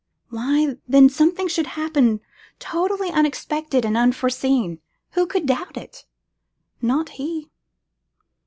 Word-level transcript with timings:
Why 0.29 0.77
then 0.87 1.09
something 1.09 1.47
would 1.57 1.67
happen 1.67 2.21
totally 2.57 3.11
unexpected 3.11 3.85
and 3.85 3.95
unforeseen. 3.95 4.79
Who 5.11 5.27
could 5.27 5.45
doubt 5.45 5.77
it? 5.77 6.05
Not 6.81 7.09
he! 7.09 7.51